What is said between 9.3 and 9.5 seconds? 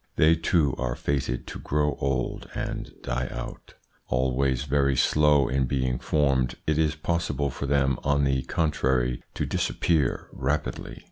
to